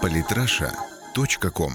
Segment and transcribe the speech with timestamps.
[0.00, 1.72] Политраша.ком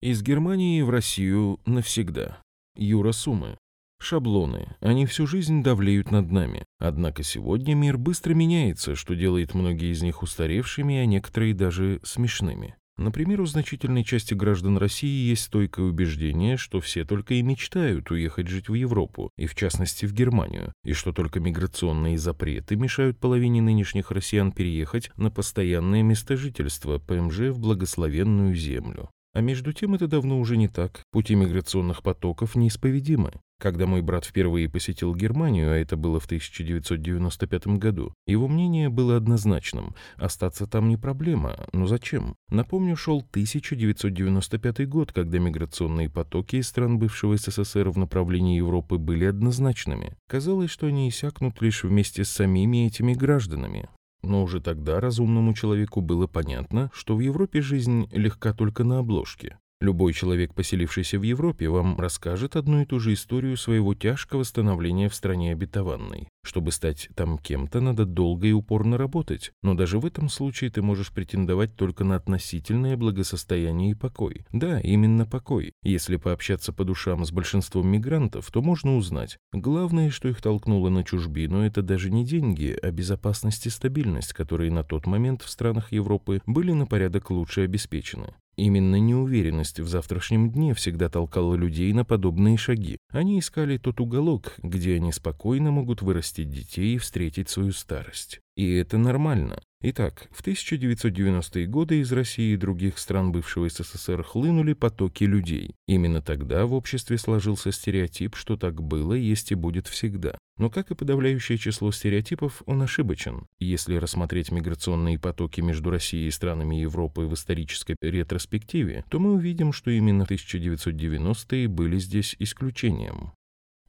[0.00, 2.42] Из Германии в Россию навсегда.
[2.76, 3.58] Юра Сумы.
[4.00, 4.76] Шаблоны.
[4.80, 6.64] Они всю жизнь давлеют над нами.
[6.78, 12.76] Однако сегодня мир быстро меняется, что делает многие из них устаревшими, а некоторые даже смешными.
[12.96, 18.46] Например, у значительной части граждан России есть стойкое убеждение, что все только и мечтают уехать
[18.46, 23.60] жить в Европу, и в частности в Германию, и что только миграционные запреты мешают половине
[23.60, 29.10] нынешних россиян переехать на постоянное место жительства ПМЖ в благословенную землю.
[29.34, 31.02] А между тем это давно уже не так.
[31.10, 33.32] Пути миграционных потоков неисповедимы.
[33.60, 39.16] Когда мой брат впервые посетил Германию, а это было в 1995 году, его мнение было
[39.16, 39.94] однозначным.
[40.16, 42.36] Остаться там не проблема, но зачем?
[42.48, 49.24] Напомню, шел 1995 год, когда миграционные потоки из стран бывшего СССР в направлении Европы были
[49.24, 50.16] однозначными.
[50.28, 53.88] Казалось, что они иссякнут лишь вместе с самими этими гражданами.
[54.24, 59.58] Но уже тогда разумному человеку было понятно, что в Европе жизнь легка только на обложке.
[59.80, 65.08] Любой человек, поселившийся в Европе, вам расскажет одну и ту же историю своего тяжкого становления
[65.08, 66.28] в стране обетованной.
[66.42, 70.80] Чтобы стать там кем-то, надо долго и упорно работать, но даже в этом случае ты
[70.80, 74.46] можешь претендовать только на относительное благосостояние и покой.
[74.52, 75.72] Да, именно покой.
[75.82, 79.38] Если пообщаться по душам с большинством мигрантов, то можно узнать.
[79.52, 84.70] Главное, что их толкнуло на чужбину, это даже не деньги, а безопасность и стабильность, которые
[84.70, 88.34] на тот момент в странах Европы были на порядок лучше обеспечены.
[88.56, 92.98] Именно неуверенность в завтрашнем дне всегда толкала людей на подобные шаги.
[93.10, 98.40] Они искали тот уголок, где они спокойно могут вырастить детей и встретить свою старость.
[98.56, 99.60] И это нормально.
[99.86, 105.74] Итак, в 1990-е годы из России и других стран бывшего СССР хлынули потоки людей.
[105.86, 110.38] Именно тогда в обществе сложился стереотип, что так было, есть и будет всегда.
[110.56, 113.46] Но, как и подавляющее число стереотипов, он ошибочен.
[113.58, 119.72] Если рассмотреть миграционные потоки между Россией и странами Европы в исторической ретроспективе, то мы увидим,
[119.72, 123.32] что именно 1990-е были здесь исключением.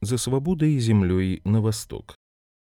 [0.02, 2.16] За свободой и землей на восток.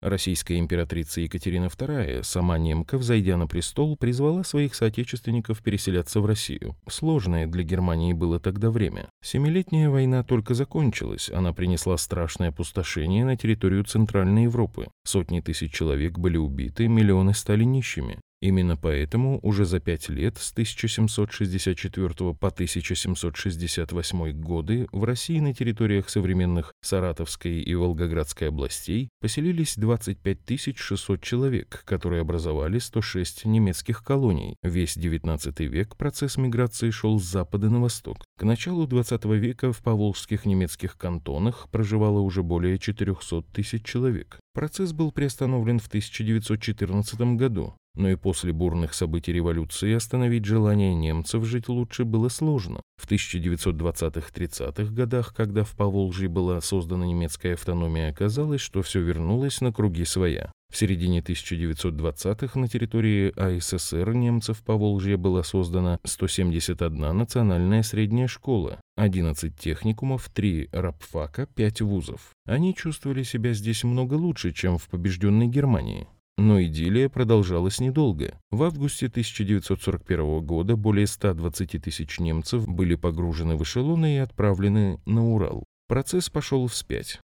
[0.00, 6.76] Российская императрица Екатерина II, сама немка, взойдя на престол, призвала своих соотечественников переселяться в Россию.
[6.88, 9.08] Сложное для Германии было тогда время.
[9.22, 14.86] Семилетняя война только закончилась, она принесла страшное опустошение на территорию Центральной Европы.
[15.04, 18.20] Сотни тысяч человек были убиты, миллионы стали нищими.
[18.40, 26.08] Именно поэтому уже за пять лет с 1764 по 1768 годы в России на территориях
[26.08, 30.38] современных Саратовской и Волгоградской областей поселились 25
[30.76, 34.54] 600 человек, которые образовали 106 немецких колоний.
[34.62, 38.18] Весь XIX век процесс миграции шел с запада на восток.
[38.38, 44.38] К началу XX века в поволжских немецких кантонах проживало уже более 400 тысяч человек.
[44.58, 51.44] Процесс был приостановлен в 1914 году но и после бурных событий революции остановить желание немцев
[51.44, 52.80] жить лучше было сложно.
[52.96, 59.72] В 1920-30-х годах, когда в Поволжье была создана немецкая автономия, оказалось, что все вернулось на
[59.72, 60.52] круги своя.
[60.70, 69.56] В середине 1920-х на территории АССР немцев Поволжья была создана 171 национальная средняя школа, 11
[69.58, 72.32] техникумов, 3 рабфака, 5 вузов.
[72.44, 76.06] Они чувствовали себя здесь много лучше, чем в побежденной Германии.
[76.36, 78.38] Но идиллия продолжалась недолго.
[78.52, 85.26] В августе 1941 года более 120 тысяч немцев были погружены в эшелоны и отправлены на
[85.26, 85.64] Урал.
[85.88, 87.18] Процесс пошел вспять.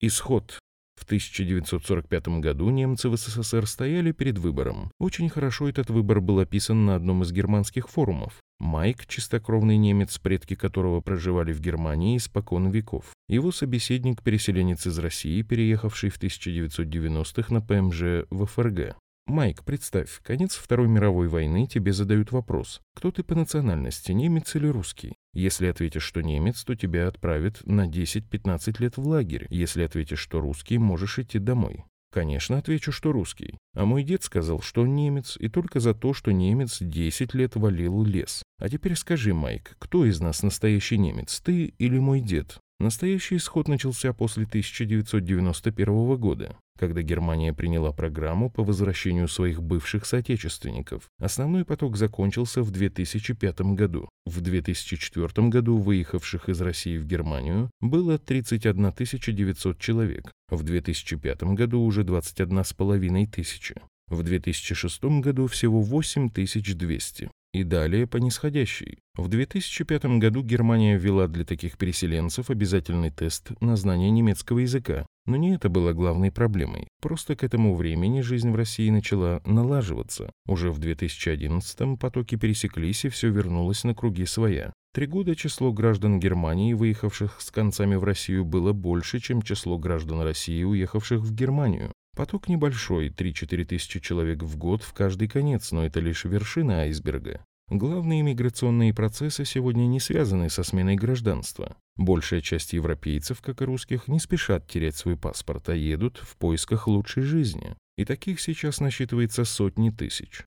[0.00, 0.58] Исход.
[0.96, 4.90] В 1945 году немцы в СССР стояли перед выбором.
[4.98, 8.40] Очень хорошо этот выбор был описан на одном из германских форумов.
[8.58, 13.12] Майк, чистокровный немец, предки которого проживали в Германии испокон веков.
[13.28, 18.96] Его собеседник– переселенец из России, переехавший в 1990-х на ПМЖ в ФРГ.
[19.26, 22.80] Майк, представь, конец Второй мировой войны, тебе задают вопрос.
[22.94, 25.16] Кто ты по национальности, немец или русский?
[25.36, 29.46] Если ответишь, что немец, то тебя отправят на 10-15 лет в лагерь.
[29.50, 31.84] Если ответишь, что русский, можешь идти домой.
[32.10, 33.58] Конечно, отвечу, что русский.
[33.74, 37.54] А мой дед сказал, что он немец, и только за то, что немец 10 лет
[37.54, 38.42] валил лес.
[38.58, 42.58] А теперь скажи, Майк, кто из нас настоящий немец, ты или мой дед?
[42.80, 51.08] Настоящий исход начался после 1991 года, когда Германия приняла программу по возвращению своих бывших соотечественников.
[51.18, 54.08] Основной поток закончился в 2005 году.
[54.24, 61.80] В 2004 году выехавших из России в Германию было 31 900 человек, в 2005 году
[61.82, 63.74] уже 21 с половиной тысячи.
[64.08, 67.30] В 2006 году всего 8200.
[67.52, 68.98] и далее по нисходящей.
[69.16, 75.06] В 2005 году Германия ввела для таких переселенцев обязательный тест на знание немецкого языка.
[75.26, 76.88] Но не это было главной проблемой.
[77.02, 80.30] Просто к этому времени жизнь в России начала налаживаться.
[80.46, 84.72] Уже в 2011-м потоки пересеклись и все вернулось на круги своя.
[84.94, 90.22] Три года число граждан Германии, выехавших с концами в Россию, было больше, чем число граждан
[90.22, 91.92] России, уехавших в Германию.
[92.16, 97.44] Поток небольшой, 3-4 тысячи человек в год в каждый конец, но это лишь вершина айсберга.
[97.68, 101.76] Главные миграционные процессы сегодня не связаны со сменой гражданства.
[101.96, 106.86] Большая часть европейцев, как и русских, не спешат терять свой паспорт, а едут в поисках
[106.86, 107.76] лучшей жизни.
[107.96, 110.44] И таких сейчас насчитывается сотни тысяч.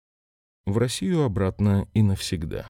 [0.66, 2.68] В Россию обратно и навсегда.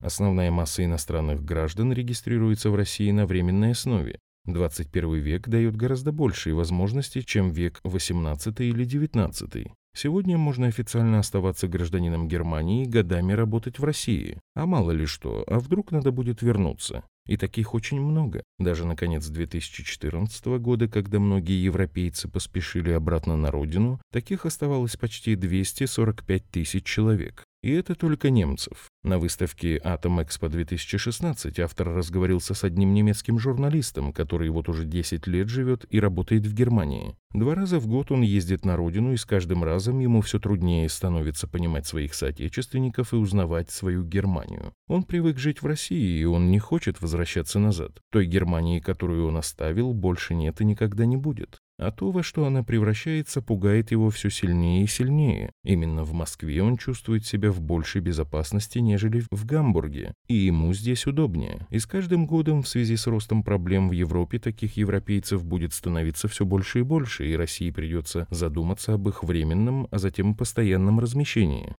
[0.00, 6.54] Основная масса иностранных граждан регистрируется в России на временной основе, 21 век дает гораздо большие
[6.54, 9.68] возможности, чем век 18 или 19.
[9.94, 14.38] Сегодня можно официально оставаться гражданином Германии и годами работать в России.
[14.54, 17.04] А мало ли что, а вдруг надо будет вернуться.
[17.26, 18.42] И таких очень много.
[18.58, 25.36] Даже на конец 2014 года, когда многие европейцы поспешили обратно на родину, таких оставалось почти
[25.36, 27.44] 245 тысяч человек.
[27.62, 28.88] И это только немцев.
[29.02, 35.26] На выставке Atom Expo 2016 автор разговорился с одним немецким журналистом, который вот уже 10
[35.26, 37.16] лет живет и работает в Германии.
[37.32, 40.86] Два раза в год он ездит на родину, и с каждым разом ему все труднее
[40.90, 44.74] становится понимать своих соотечественников и узнавать свою Германию.
[44.86, 48.02] Он привык жить в России, и он не хочет возвращаться назад.
[48.10, 51.60] Той Германии, которую он оставил, больше нет и никогда не будет.
[51.80, 55.50] А то, во что она превращается, пугает его все сильнее и сильнее.
[55.64, 60.14] Именно в Москве он чувствует себя в большей безопасности, нежели в Гамбурге.
[60.28, 61.66] И ему здесь удобнее.
[61.70, 66.26] И с каждым годом в связи с ростом проблем в Европе таких европейцев будет становиться
[66.28, 71.74] все больше и больше, и России придется задуматься об их временном, а затем постоянном размещении.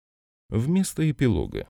[0.50, 1.66] Вместо эпилога.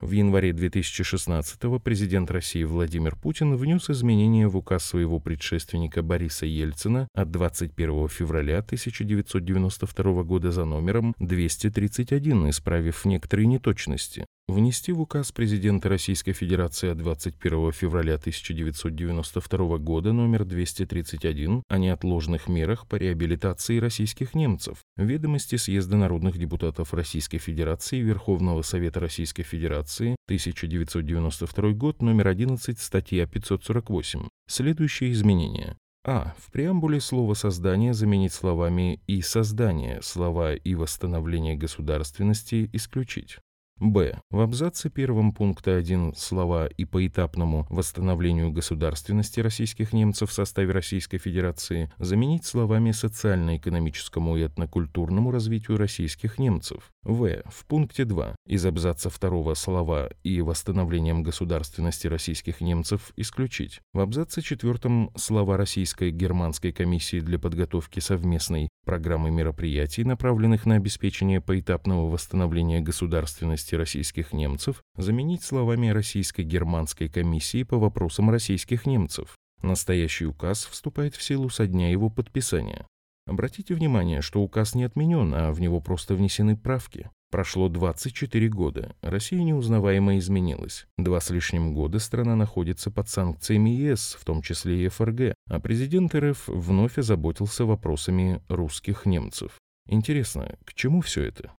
[0.00, 7.08] В январе 2016-го президент России Владимир Путин внес изменения в указ своего предшественника Бориса Ельцина
[7.14, 14.26] от 21 февраля 1992 года за номером 231, исправив некоторые неточности.
[14.46, 22.46] Внести в указ президента Российской Федерации от 21 февраля 1992 года номер 231 о неотложных
[22.46, 24.78] мерах по реабилитации российских немцев.
[24.98, 33.26] Ведомости Съезда народных депутатов Российской Федерации Верховного Совета Российской Федерации 1992 год номер 11 статья
[33.26, 34.28] 548.
[34.46, 35.78] Следующие изменения.
[36.06, 36.34] А.
[36.38, 43.38] В преамбуле слово «создание» заменить словами «и создание», слова «и восстановление государственности» исключить.
[43.80, 44.20] Б.
[44.30, 51.18] В абзаце первом пункта 1 слова «и поэтапному восстановлению государственности российских немцев в составе Российской
[51.18, 56.93] Федерации» заменить словами «социально-экономическому и этнокультурному развитию российских немцев».
[57.04, 57.42] В.
[57.44, 63.80] В пункте 2 из абзаца второго слова «и восстановлением государственности российских немцев» исключить.
[63.92, 71.42] В абзаце четвертом слова Российской германской комиссии для подготовки совместной программы мероприятий, направленных на обеспечение
[71.42, 79.36] поэтапного восстановления государственности российских немцев заменить словами Российско-германской комиссии по вопросам российских немцев.
[79.62, 82.86] Настоящий указ вступает в силу со дня его подписания.
[83.26, 87.10] Обратите внимание, что указ не отменен, а в него просто внесены правки.
[87.30, 90.86] Прошло 24 года, Россия неузнаваемо изменилась.
[90.98, 95.58] Два с лишним года страна находится под санкциями ЕС, в том числе и ФРГ, а
[95.58, 99.58] президент РФ вновь озаботился вопросами русских немцев.
[99.88, 101.52] Интересно, к чему все это?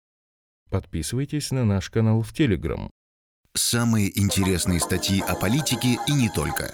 [0.69, 2.89] Подписывайтесь на наш канал в Телеграм.
[3.53, 6.73] Самые интересные статьи о политике и не только.